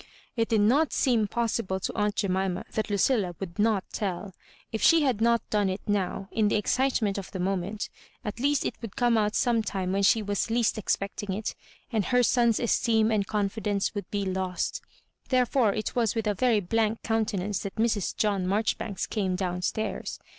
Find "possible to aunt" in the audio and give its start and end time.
1.27-2.15